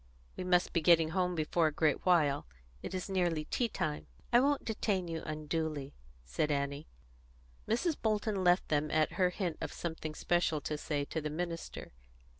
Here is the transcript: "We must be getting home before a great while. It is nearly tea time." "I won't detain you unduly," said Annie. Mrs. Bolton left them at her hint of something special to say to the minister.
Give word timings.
"We 0.35 0.43
must 0.43 0.73
be 0.73 0.81
getting 0.81 1.09
home 1.09 1.35
before 1.35 1.67
a 1.67 1.71
great 1.71 2.07
while. 2.07 2.47
It 2.81 2.95
is 2.95 3.07
nearly 3.07 3.45
tea 3.45 3.67
time." 3.69 4.07
"I 4.33 4.39
won't 4.39 4.65
detain 4.65 5.07
you 5.07 5.21
unduly," 5.27 5.93
said 6.25 6.49
Annie. 6.49 6.87
Mrs. 7.67 7.95
Bolton 8.01 8.43
left 8.43 8.69
them 8.69 8.89
at 8.89 9.11
her 9.11 9.29
hint 9.29 9.57
of 9.61 9.71
something 9.71 10.15
special 10.15 10.59
to 10.61 10.75
say 10.75 11.05
to 11.05 11.21
the 11.21 11.29
minister. 11.29 11.91